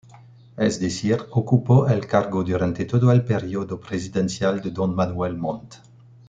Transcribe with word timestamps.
Es 0.57 0.79
decir, 0.79 1.27
ocupó 1.29 1.87
el 1.87 2.07
cargo 2.07 2.43
durante 2.43 2.85
todo 2.85 3.11
el 3.11 3.23
período 3.23 3.79
presidencial 3.79 4.59
de 4.59 4.71
don 4.71 4.95
Manuel 4.95 5.37
Montt. 5.37 5.75